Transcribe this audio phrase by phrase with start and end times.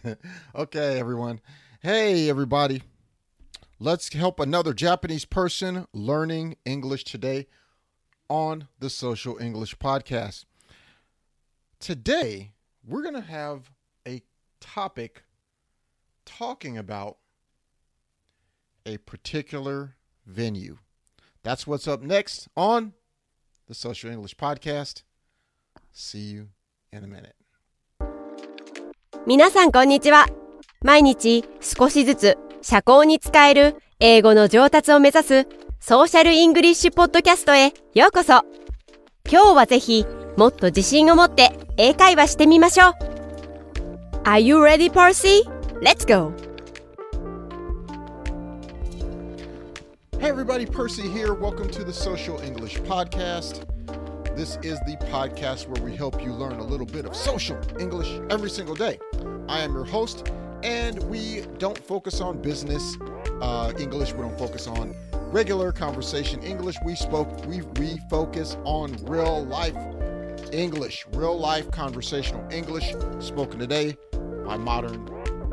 [0.54, 1.40] okay, everyone.
[1.80, 2.82] Hey, everybody.
[3.78, 7.46] Let's help another Japanese person learning English today
[8.28, 10.44] on the Social English Podcast.
[11.80, 12.52] Today,
[12.86, 13.72] we're going to have
[14.06, 14.22] a
[14.60, 15.24] topic
[16.24, 17.18] talking about
[18.86, 19.96] a particular
[20.26, 20.78] venue.
[21.42, 22.92] That's what's up next on
[23.66, 25.02] the Social English Podcast.
[25.90, 26.48] See you
[26.92, 27.41] in a minute.
[29.24, 30.26] 皆さんこんにちは。
[30.82, 35.46] 毎日少しずつ社交に使える英語の上達を目指す
[35.78, 38.42] ソーシャルイングリッシュポッドキャストへようこそ。
[39.30, 40.04] 今日はぜひ
[40.36, 42.92] もっと自信を持って英会話してみましょう。
[44.24, 45.44] Are you ready, Percy?
[45.80, 46.32] Let's go!
[50.18, 51.32] Hey, everybody, Percy here.
[51.32, 53.71] Welcome to the Social English Podcast.
[54.34, 58.18] This is the podcast where we help you learn a little bit of social English
[58.30, 58.98] every single day.
[59.46, 60.32] I am your host,
[60.62, 62.96] and we don't focus on business
[63.42, 64.14] uh, English.
[64.14, 64.96] We don't focus on
[65.30, 66.76] regular conversation English.
[66.82, 67.44] We spoke.
[67.44, 69.76] We we focus on real life
[70.50, 73.98] English, real life conversational English spoken today
[74.46, 75.04] by modern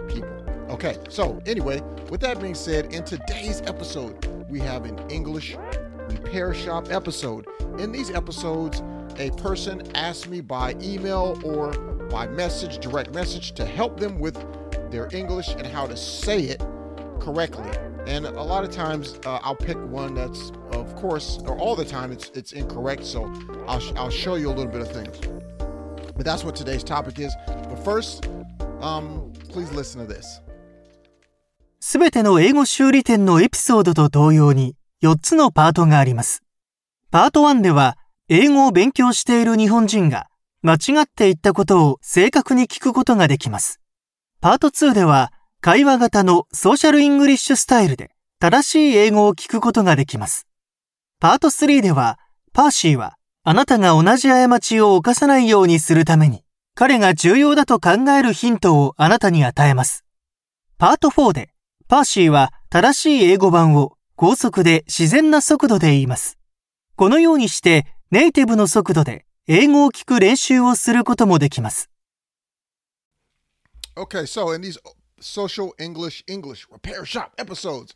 [0.08, 0.30] people.
[0.69, 5.58] Okay, so anyway, with that being said, in today's episode, we have an English
[6.28, 7.46] repair shop episode.
[7.78, 8.82] In these episodes,
[9.18, 11.72] a person asks me by email or
[12.08, 14.36] by message, direct message, to help them with
[14.90, 16.62] their English and how to say it
[17.20, 17.70] correctly.
[18.06, 21.84] And a lot of times, uh, I'll pick one that's, of course, or all the
[21.84, 23.04] time, it's it's incorrect.
[23.04, 23.32] So
[23.66, 25.16] I'll sh- I'll show you a little bit of things.
[26.14, 27.34] But that's what today's topic is.
[27.46, 28.28] But first,
[28.80, 30.40] um, please listen to this.
[31.80, 36.44] すべての英語修理店のエピソードと同様に 4つのパートがあります。
[37.09, 37.97] パート1では
[38.28, 40.28] 英語を勉強している日本人が
[40.61, 43.80] 間違って言ったことを正確に聞くことができます。
[44.42, 50.48] パート2では会話型のソーシャルイングリッシュスタイルで正しい英語を聞くことができます。
[51.20, 52.20] パート3では
[52.52, 56.43] パーシーはあなたが同じ過ちを犯さないようにするために
[56.76, 60.05] 彼が重要だと考えるヒントをあなたに与えます。
[60.77, 61.52] パート4で
[61.88, 66.37] パーシーは正しい英語版を高速で自然な速度で言います。
[66.97, 71.89] このようにしてネイティブの速度で英語を聞く練習をすることもできます。
[73.95, 74.77] Okay, so in these
[75.21, 77.95] social English English repair shop episodes,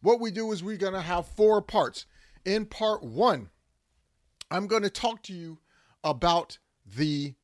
[0.00, 2.06] what we do is we're going to have four parts.
[2.44, 3.48] In part 1,
[4.52, 5.58] I'm going to talk to you
[6.04, 7.34] about the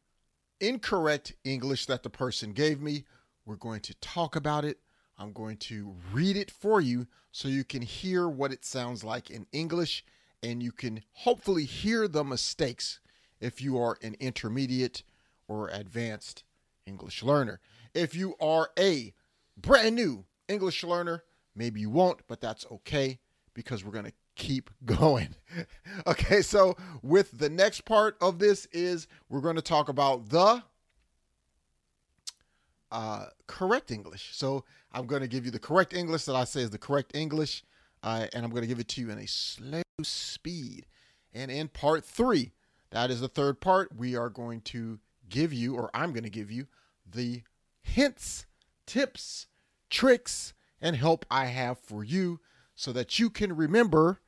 [0.61, 3.07] incorrect English that the person gave me.
[3.45, 4.79] We're going to talk about it.
[5.21, 9.29] I'm going to read it for you so you can hear what it sounds like
[9.29, 10.03] in English
[10.43, 13.01] and you can hopefully hear the mistakes
[13.39, 15.03] if you are an intermediate
[15.47, 16.43] or advanced
[16.87, 17.61] English learner.
[17.93, 19.13] If you are a
[19.59, 23.19] brand new English learner, maybe you won't, but that's okay
[23.53, 25.35] because we're going to keep going.
[26.07, 30.63] okay, so with the next part of this is we're going to talk about the
[32.91, 34.31] uh, correct English.
[34.33, 37.15] So I'm going to give you the correct English that I say is the correct
[37.15, 37.63] English,
[38.03, 40.87] uh, and I'm going to give it to you in a slow speed.
[41.33, 42.53] And in part three,
[42.91, 46.31] that is the third part, we are going to give you, or I'm going to
[46.31, 46.67] give you,
[47.09, 47.43] the
[47.83, 48.47] hints,
[48.87, 49.47] tips,
[49.89, 52.41] tricks, and help I have for you
[52.75, 54.21] so that you can remember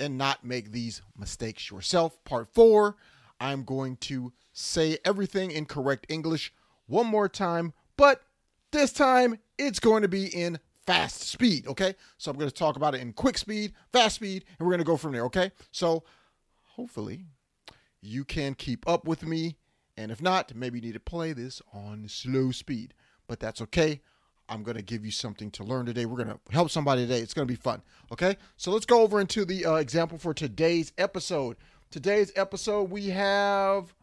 [0.00, 2.22] and not make these mistakes yourself.
[2.24, 2.96] Part four,
[3.38, 6.52] I'm going to say everything in correct English
[6.86, 8.22] one more time, but
[8.72, 11.94] this time it's going to be in fast speed, okay?
[12.16, 14.78] So I'm going to talk about it in quick speed, fast speed, and we're going
[14.78, 15.52] to go from there, okay?
[15.70, 16.04] So
[16.76, 17.26] hopefully
[18.00, 19.58] you can keep up with me.
[19.98, 22.94] And if not, maybe you need to play this on slow speed,
[23.28, 24.00] but that's okay.
[24.48, 26.06] I'm going to give you something to learn today.
[26.06, 27.20] We're going to help somebody today.
[27.20, 27.82] It's going to be fun.
[28.10, 28.38] Okay.
[28.56, 31.58] So let's go over into the uh, example for today's episode.
[31.90, 33.94] Today's episode, we have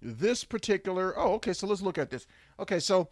[0.00, 1.18] this particular.
[1.18, 1.52] Oh, okay.
[1.52, 2.28] So let's look at this.
[2.60, 2.80] Okay.
[2.80, 3.08] So,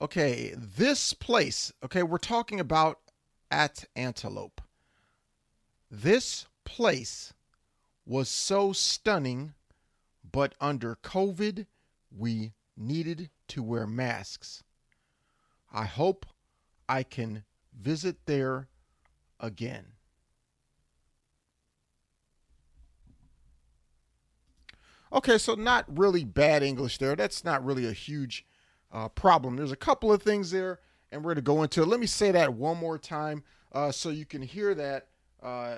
[0.00, 0.54] okay.
[0.56, 2.98] This place, okay, we're talking about
[3.50, 4.60] at Antelope.
[5.90, 7.34] This place
[8.06, 9.54] was so stunning,
[10.30, 11.66] but under COVID,
[12.10, 14.62] we needed to wear masks.
[15.72, 16.26] I hope
[16.88, 17.44] I can
[17.78, 18.68] visit there
[19.40, 19.92] again.
[25.12, 27.14] Okay, so not really bad English there.
[27.14, 28.46] That's not really a huge
[28.90, 29.56] uh, problem.
[29.56, 30.80] There's a couple of things there,
[31.10, 31.88] and we're going to go into it.
[31.88, 33.42] Let me say that one more time
[33.72, 35.08] uh, so you can hear that
[35.42, 35.76] uh,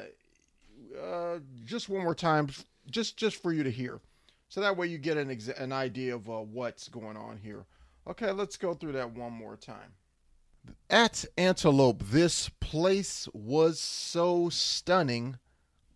[1.02, 2.48] uh, just one more time,
[2.90, 4.00] just just for you to hear.
[4.48, 7.66] So that way you get an an idea of uh, what's going on here.
[8.06, 9.94] Okay, let's go through that one more time.
[10.88, 15.38] At Antelope, this place was so stunning,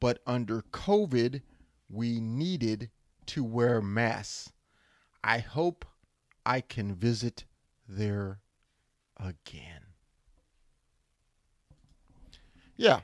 [0.00, 1.43] but under COVID,
[1.88, 2.91] we needed
[3.28, 4.52] to wear masks.
[5.22, 5.84] I hope
[6.44, 7.44] I can visit
[7.88, 8.40] there
[9.19, 9.82] again.
[12.76, 13.00] Yeah.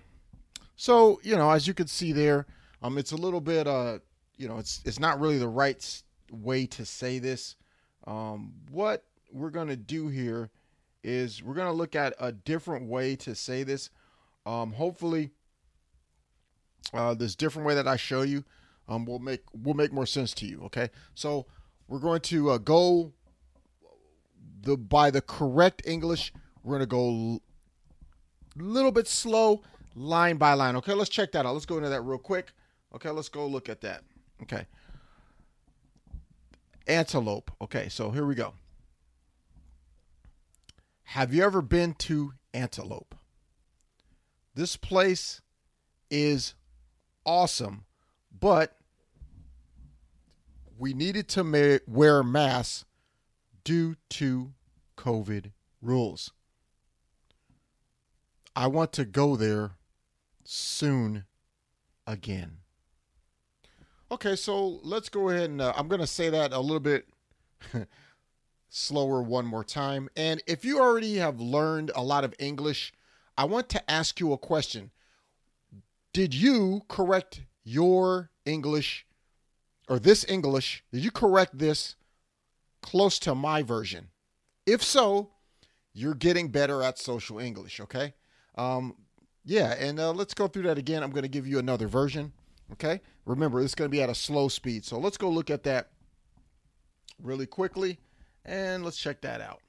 [0.76, 2.46] So, you know, as you can see there,
[2.82, 3.98] um it's a little bit uh,
[4.36, 7.56] you know, it's it's not really the right way to say this.
[8.06, 10.50] Um what we're going to do here
[11.02, 13.90] is we're going to look at a different way to say this.
[14.46, 15.32] Um hopefully
[16.92, 18.44] uh this different way that I show you
[18.88, 20.90] um will make will make more sense to you, okay?
[21.14, 21.46] So,
[21.88, 23.12] we're going to uh, go
[24.62, 26.32] the by the correct English.
[26.62, 27.40] We're going to go
[28.58, 29.62] a little bit slow,
[29.94, 30.76] line by line.
[30.76, 31.52] Okay, let's check that out.
[31.52, 32.52] Let's go into that real quick.
[32.94, 34.02] Okay, let's go look at that.
[34.42, 34.66] Okay.
[36.86, 37.50] Antelope.
[37.60, 38.54] Okay, so here we go.
[41.04, 43.14] Have you ever been to Antelope?
[44.54, 45.40] This place
[46.10, 46.54] is
[47.26, 47.84] awesome,
[48.38, 48.76] but
[50.78, 52.84] we needed to ma- wear masks
[53.62, 54.52] due to
[54.96, 56.32] COVID rules.
[58.56, 59.72] I want to go there
[60.44, 61.24] soon
[62.06, 62.58] again.
[64.10, 67.08] Okay, so let's go ahead and uh, I'm going to say that a little bit
[68.68, 70.08] slower one more time.
[70.16, 72.92] And if you already have learned a lot of English,
[73.36, 74.90] I want to ask you a question.
[76.12, 79.06] Did you correct your English
[79.88, 80.84] or this English?
[80.92, 81.96] Did you correct this
[82.82, 84.08] close to my version?
[84.66, 85.30] If so,
[85.92, 88.14] you're getting better at social English, okay?
[88.56, 88.96] Um,
[89.44, 91.02] yeah, and uh, let's go through that again.
[91.02, 92.32] I'm going to give you another version,
[92.72, 93.00] okay?
[93.26, 94.84] Remember, it's going to be at a slow speed.
[94.84, 95.90] So let's go look at that
[97.22, 97.98] really quickly
[98.44, 99.60] and let's check that out.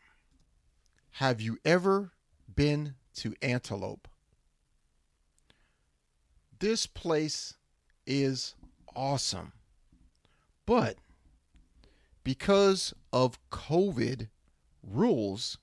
[1.12, 2.12] Have you ever
[2.54, 4.08] been to Antelope?
[6.60, 7.56] This place
[8.06, 8.56] is
[8.96, 9.54] awesome.
[10.66, 10.98] But
[12.24, 14.30] because of COVID
[14.84, 15.58] rules,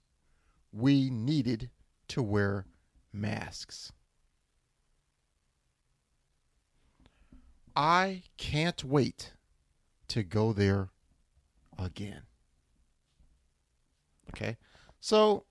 [0.72, 1.70] we needed
[2.08, 2.66] to wear
[3.12, 3.92] masks.
[7.74, 9.32] I can't wait
[10.08, 10.90] to go there
[11.78, 12.22] again.
[14.30, 14.56] Okay.
[15.00, 15.44] So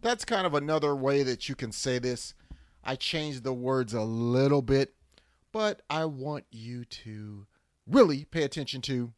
[0.00, 2.34] that's kind of another way that you can say this.
[2.88, 4.94] I changed the words a little bit,
[5.52, 7.46] but I want you to
[7.86, 9.12] really pay attention to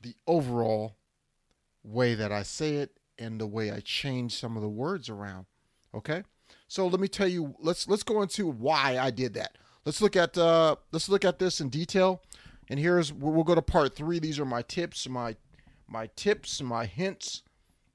[0.00, 0.94] the overall
[1.82, 5.46] way that I say it and the way I change some of the words around.
[5.92, 6.22] Okay?
[6.68, 9.58] So let me tell you let's let's go into why I did that.
[9.84, 12.22] Let's look at uh let's look at this in detail.
[12.68, 14.20] And here's we'll go to part 3.
[14.20, 15.34] These are my tips, my
[15.88, 17.42] my tips, my hints,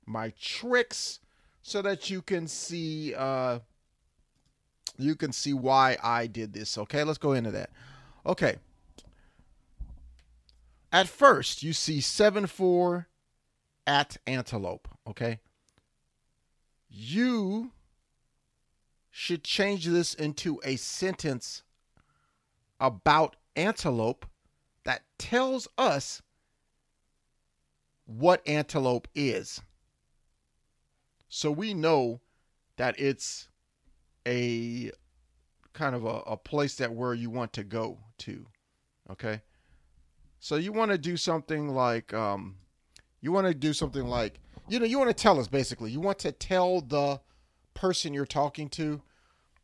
[0.06, 1.20] my tricks
[1.62, 3.60] so that you can see uh
[5.00, 6.78] you can see why I did this.
[6.78, 7.04] Okay?
[7.04, 7.72] Let's go into that.
[8.26, 8.58] Okay.
[10.92, 13.08] At first, you see 7 4
[13.86, 15.40] at Antelope, okay?
[16.90, 17.72] You
[19.12, 21.64] should change this into a sentence
[22.80, 24.26] about Antelope
[24.84, 26.22] that tells us
[28.06, 29.62] what Antelope is.
[31.28, 32.22] So we know
[32.78, 33.49] that it's
[34.30, 34.92] a
[35.74, 38.46] kind of a, a place that where you want to go to.
[39.12, 39.42] Okay.
[40.40, 42.56] So you want to do something like um,
[43.22, 46.00] you want to do something like you know you want to tell us basically you
[46.00, 47.20] want to tell the
[47.74, 49.02] person you're talking to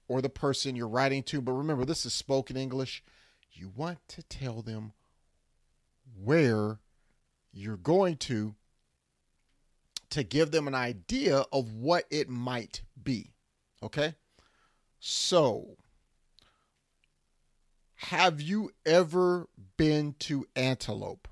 [0.07, 3.03] or the person you're writing to but remember this is spoken English
[3.53, 4.93] you want to tell them
[6.21, 6.79] where
[7.53, 8.55] you're going to
[10.09, 13.31] to give them an idea of what it might be
[13.81, 14.15] okay
[15.07, 15.77] so
[17.93, 19.47] have you ever
[19.77, 21.27] been to Antelope?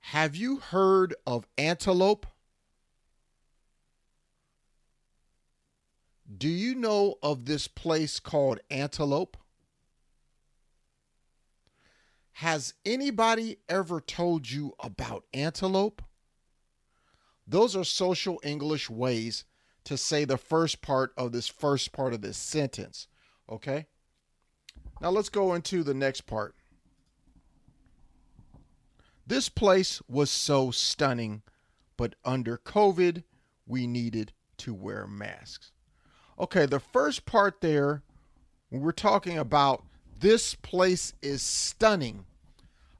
[0.00, 2.26] Have you heard of Antelope?
[6.36, 9.36] Do you know of this place called Antelope?
[12.32, 16.02] Has anybody ever told you about Antelope?
[17.46, 19.44] Those are social English ways
[19.86, 23.06] to say the first part of this first part of this sentence.
[23.48, 23.86] Okay?
[25.00, 26.54] Now let's go into the next part.
[29.26, 31.42] This place was so stunning,
[31.96, 33.22] but under COVID,
[33.66, 35.70] we needed to wear masks.
[36.38, 38.02] Okay, the first part there,
[38.70, 39.84] we're talking about
[40.18, 42.24] this place is stunning.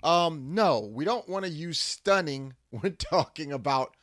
[0.03, 3.97] Um, no, we don't want to use stunning when talking about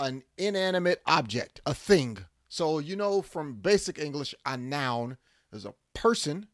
[0.00, 2.18] an inanimate object, a thing.
[2.48, 5.18] So, you know, from basic English, a noun
[5.52, 6.46] is a person,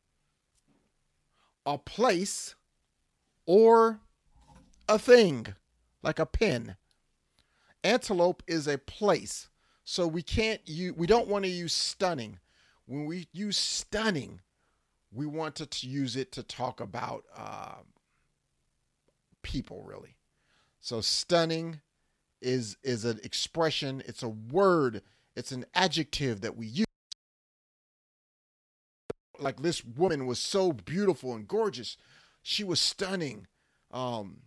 [1.64, 2.54] a place,
[3.46, 4.00] or
[4.88, 5.46] a thing,
[6.02, 6.76] like a pen.
[7.82, 9.48] Antelope is a place.
[9.84, 12.40] So we can't use, we don't want to use stunning.
[12.86, 14.40] When we use stunning,
[15.12, 17.76] we want to use it to talk about uh,
[19.42, 20.16] people, really.
[20.80, 21.80] So stunning
[22.46, 24.02] is is an expression.
[24.06, 25.02] It's a word.
[25.34, 26.86] It's an adjective that we use.
[29.38, 31.96] Like this woman was so beautiful and gorgeous.
[32.42, 33.48] She was stunning.
[33.90, 34.38] Um,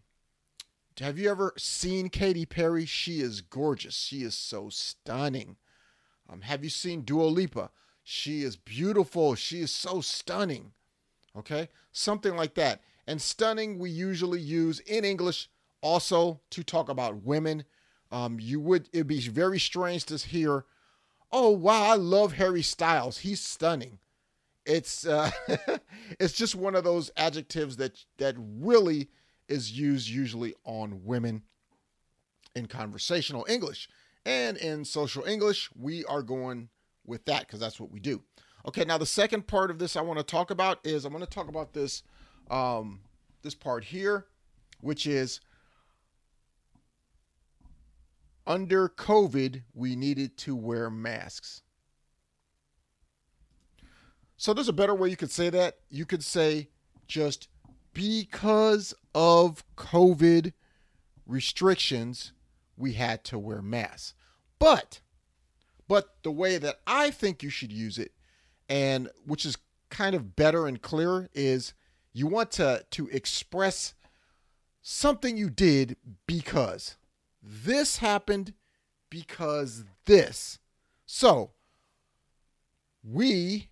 [1.00, 2.86] have you ever seen Katy Perry?
[2.86, 3.96] She is gorgeous.
[3.96, 5.58] She is so stunning.
[6.30, 7.70] Um, have you seen Dua Lipa?
[8.04, 9.36] She is beautiful.
[9.36, 10.72] She is so stunning.
[11.38, 11.70] Okay?
[11.92, 12.82] Something like that.
[13.06, 15.50] And stunning, we usually use in English
[15.82, 17.66] also to talk about women.
[18.12, 20.66] Um, you would, it'd be very strange to hear,
[21.32, 23.20] oh, wow, I love Harry Styles.
[23.20, 24.00] He's stunning.
[24.66, 25.32] It's, uh,
[26.20, 29.10] it's just one of those adjectives that, that really
[29.48, 31.44] is used usually on women
[32.56, 33.90] in conversational English.
[34.26, 36.70] And in social English, we are going
[37.06, 38.22] with that because that's what we do.
[38.68, 41.24] Okay, now the second part of this I want to talk about is I'm going
[41.24, 42.04] to talk about this
[42.52, 43.00] um,
[43.42, 44.26] this part here,
[44.82, 45.40] which is
[48.50, 51.62] under COVID, we needed to wear masks.
[54.38, 55.78] So there's a better way you could say that.
[55.90, 56.70] You could say
[57.08, 57.48] just
[57.94, 60.54] because of COVID
[61.28, 62.34] restrictions,
[62.76, 64.16] we had to wear masks.
[64.58, 65.02] But,
[65.88, 68.14] but the way that I think you should use it,
[68.68, 69.58] and which is
[69.90, 71.74] kind of better and clearer, is
[72.14, 73.94] you want to to express
[74.82, 76.96] something you did because
[77.42, 78.54] this happened
[79.10, 80.60] because this.
[81.06, 81.52] So
[83.04, 83.70] we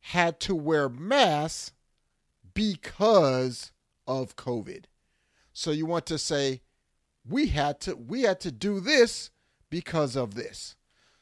[0.00, 1.72] had to wear masks
[2.54, 3.72] because
[4.06, 4.84] of COVID.
[5.52, 6.62] So you want to say
[7.28, 9.30] we had to we had to do this
[9.70, 10.76] because of this.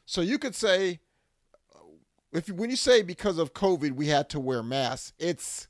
[0.04, 1.00] So you could say
[2.32, 5.68] if when you say because of COVID we had to wear masks, it's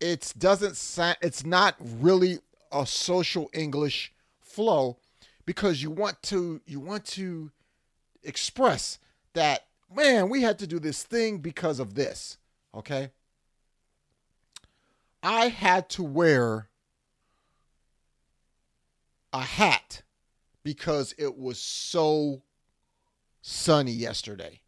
[0.00, 2.38] it doesn't sound it's not really
[2.74, 4.98] a social English flow
[5.46, 7.50] because you want to you want to
[8.22, 8.98] express
[9.34, 12.38] that man, we had to do this thing because of this,
[12.74, 13.10] okay?
[15.22, 16.68] I had to wear
[19.32, 20.02] a hat
[20.62, 22.42] because it was so
[23.40, 24.60] sunny yesterday.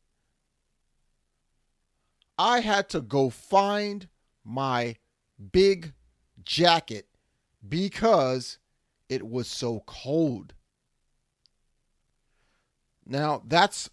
[2.38, 4.08] I had to go find
[4.44, 4.96] my
[5.52, 5.92] big
[6.44, 7.06] jacket
[7.68, 8.58] because
[9.08, 10.54] it was so cold.
[13.06, 13.90] Now, that's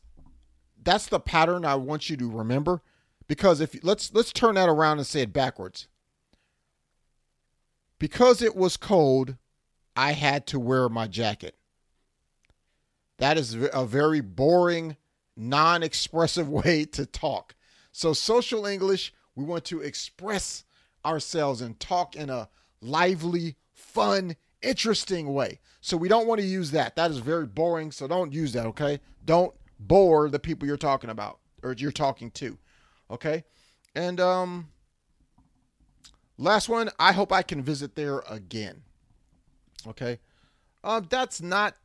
[0.81, 2.81] that's the pattern I want you to remember
[3.27, 5.87] because if let's let's turn that around and say it backwards.
[7.99, 9.37] Because it was cold,
[9.95, 11.55] I had to wear my jacket.
[13.17, 14.97] That is a very boring,
[15.37, 17.55] non expressive way to talk.
[17.91, 20.65] So, social English, we want to express
[21.05, 22.49] ourselves and talk in a
[22.81, 25.59] lively, fun, interesting way.
[25.81, 26.95] So, we don't want to use that.
[26.95, 27.91] That is very boring.
[27.91, 28.99] So, don't use that, okay?
[29.25, 32.57] Don't bore the people you're talking about or you're talking to,
[33.11, 33.43] okay?
[33.95, 34.67] And, um,
[36.37, 38.81] Last one, I hope I can visit there again.
[39.87, 40.19] Okay.
[40.83, 41.75] Um, that's not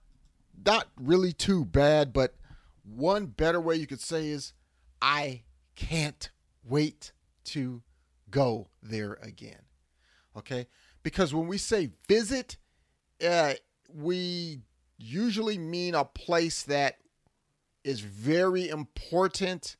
[0.64, 2.34] not really too bad, but
[2.82, 4.54] one better way you could say is
[5.00, 5.42] I
[5.76, 6.30] can't
[6.64, 7.12] wait
[7.44, 7.82] to
[8.30, 9.62] go there again.
[10.36, 10.66] Okay?
[11.08, 12.58] Because when we say visit,
[13.26, 13.54] uh,
[13.94, 14.60] we
[14.98, 16.98] usually mean a place that
[17.82, 19.78] is very important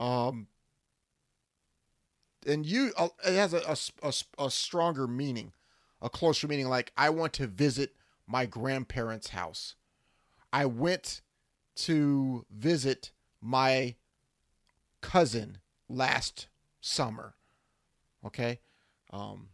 [0.00, 0.48] um,
[2.44, 3.76] and you uh, it has a, a,
[4.08, 5.52] a, a stronger meaning,
[6.02, 6.68] a closer meaning.
[6.68, 7.94] Like I want to visit
[8.26, 9.76] my grandparents' house.
[10.52, 11.22] I went
[11.76, 13.94] to visit my
[15.00, 16.48] cousin last
[16.80, 17.36] summer.
[18.26, 18.58] Okay,
[19.12, 19.50] um,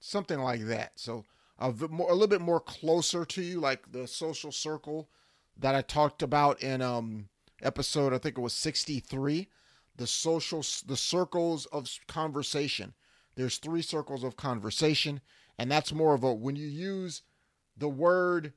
[0.00, 0.92] something like that.
[0.96, 1.24] So
[1.58, 5.08] a, more, a little bit more closer to you, like the social circle
[5.58, 7.28] that I talked about in um
[7.62, 8.12] episode.
[8.12, 9.48] I think it was sixty three
[9.96, 12.94] the social the circles of conversation
[13.38, 15.20] there's three circles of conversation
[15.58, 17.22] and that's more of a when you use
[17.76, 18.52] the word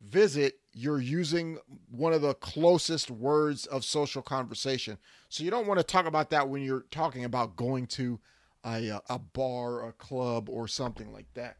[0.00, 1.58] visit you're using
[1.90, 4.96] one of the closest words of social conversation.
[5.28, 8.20] So you don't want to talk about that when you're talking about going to
[8.65, 11.57] a, a bar, a club, or something like that.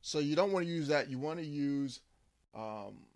[0.00, 1.10] So you don't want to use that.
[1.10, 2.00] You want to use,
[2.54, 3.06] um,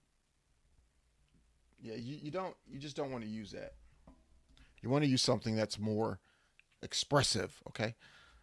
[1.81, 3.75] yeah, you, you don't, you just don't want to use that.
[4.83, 6.19] You want to use something that's more
[6.83, 7.95] expressive, okay?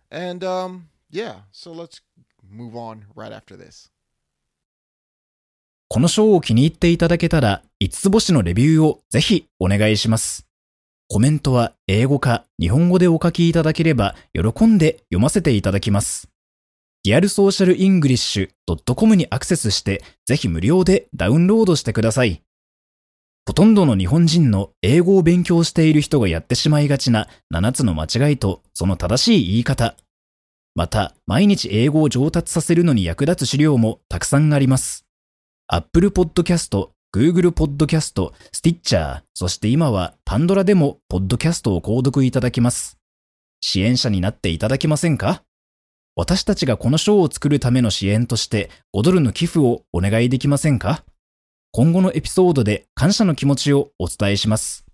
[0.10, 2.02] And um, yeah, so let's
[2.50, 3.92] move on right after this.
[5.92, 10.43] このショーを気に入っていただけたら、5つ星のレビューをぜひお願いします。
[11.09, 16.29] コメントは英語か日本語でお書きいただければ喜んで読ませていただきます。
[17.05, 22.43] リアルソーシャルイングリッシュ .com にアクセスして、ぜひ無料でダウンロードしてください。
[23.47, 29.97] ほとんどの日本人の英語を勉強している人がやってしまいがちな7つの間違いとその正しい言い方。
[30.75, 35.05] また、毎日英語を上達させるのに役立つ資料もたくさんあります。
[35.69, 42.99] Apple Podcast、Google Podcast、Stitcher、そして今は Pandora でも Podcast を購読いただきます。
[43.61, 45.45] 支援者になっていただけませんか？
[46.17, 51.05] 私たちがこのショーを作るための支援として5ドルの寄付をお願いできませんか？
[51.71, 54.85] 今後のエピソードで感謝の気持ちをお伝えします。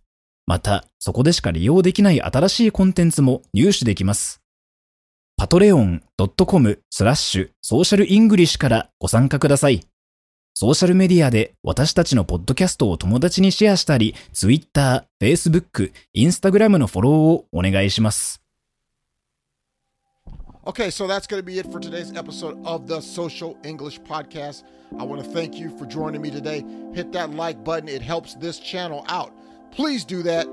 [0.46, 4.42] また、そこでしか利用できない新しいコンテンツも入手できます。
[5.40, 9.89] patreon.com スラッシュソーシャルイングリッシュからご参加ください。
[10.60, 18.42] ソーシャルメディアで私たちのポッドキャストを友達にシェアしたり、Twitter、Facebook、Instagram のフォローをお願いします。
[20.66, 24.64] Okay, so that's going to be it for today's episode of the Social English Podcast.
[24.98, 26.62] I want to thank you for joining me today.
[26.92, 29.32] Hit that like button, it helps this channel out.
[29.72, 30.46] Please do that.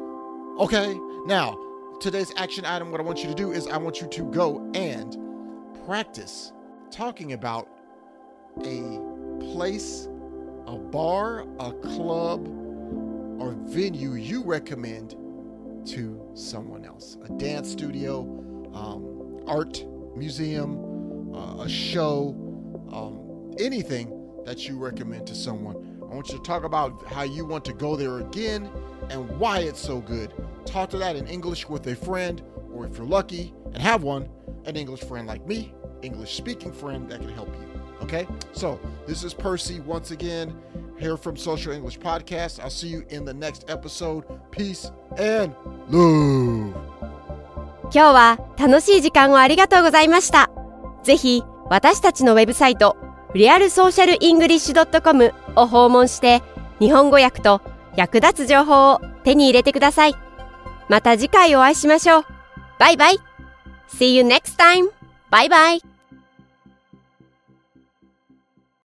[0.57, 1.57] Okay, now,
[1.99, 4.71] today's action item, what I want you to do is I want you to go
[4.73, 5.17] and
[5.85, 6.53] practice
[6.91, 7.67] talking about
[8.63, 9.06] a
[9.57, 10.07] place,
[10.67, 12.47] a bar, a club,
[13.41, 15.15] or venue you recommend
[15.83, 18.19] to someone else a dance studio,
[18.75, 19.83] um, art
[20.15, 22.35] museum, uh, a show,
[22.93, 24.13] um, anything
[24.45, 25.75] that you recommend to someone.
[26.03, 28.69] I want you to talk about how you want to go there again
[29.09, 30.35] and why it's so good.
[30.67, 34.29] Talk to that in English with a friend, or if you're lucky and have one,
[34.65, 37.86] an English friend like me, English speaking friend that can help you.
[38.03, 38.27] Okay?
[38.53, 40.53] So, this is Percy once again
[40.97, 42.59] here from Social English Podcast.
[42.59, 44.23] I'll see you in the next episode.
[44.51, 45.53] Peace and
[45.89, 46.73] love.
[47.89, 50.49] 今日は楽しい時間をありがとうございました。
[51.03, 52.97] ぜひ私たちのウェブサイト
[53.33, 56.41] realsocialenglish.com を訪問して
[56.79, 57.61] 日本語訳と
[57.95, 60.15] 役立つ情報を手に入れてください。
[60.89, 62.25] また次回お会いしましょう。
[62.79, 63.17] バイバイ
[63.89, 64.89] !See you next time!
[65.29, 65.86] バイバイ